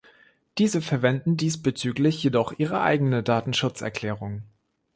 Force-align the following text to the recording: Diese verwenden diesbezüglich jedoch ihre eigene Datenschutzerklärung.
Diese 0.57 0.81
verwenden 0.81 1.37
diesbezüglich 1.37 2.23
jedoch 2.23 2.53
ihre 2.57 2.81
eigene 2.81 3.21
Datenschutzerklärung. 3.21 4.41